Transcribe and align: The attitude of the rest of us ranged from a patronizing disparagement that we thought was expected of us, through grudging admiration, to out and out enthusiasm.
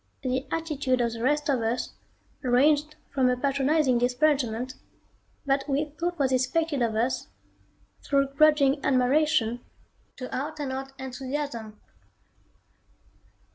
The 0.23 0.47
attitude 0.49 0.99
of 0.99 1.13
the 1.13 1.21
rest 1.21 1.47
of 1.47 1.61
us 1.61 1.91
ranged 2.41 2.95
from 3.13 3.29
a 3.29 3.37
patronizing 3.37 3.99
disparagement 3.99 4.73
that 5.45 5.69
we 5.69 5.93
thought 5.99 6.17
was 6.17 6.31
expected 6.31 6.81
of 6.81 6.95
us, 6.95 7.27
through 8.03 8.29
grudging 8.29 8.83
admiration, 8.83 9.63
to 10.15 10.35
out 10.35 10.59
and 10.59 10.71
out 10.71 10.91
enthusiasm. 10.97 11.79